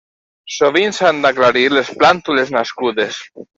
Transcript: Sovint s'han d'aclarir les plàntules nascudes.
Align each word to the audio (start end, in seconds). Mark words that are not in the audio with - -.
Sovint 0.53 0.95
s'han 0.99 1.19
d'aclarir 1.27 1.67
les 1.75 1.93
plàntules 2.01 2.53
nascudes. 2.59 3.25